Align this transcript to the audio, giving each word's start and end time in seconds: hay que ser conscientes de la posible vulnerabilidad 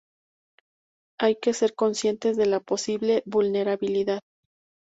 hay 1.19 1.35
que 1.39 1.53
ser 1.53 1.75
conscientes 1.75 2.35
de 2.35 2.47
la 2.47 2.59
posible 2.59 3.21
vulnerabilidad 3.27 4.21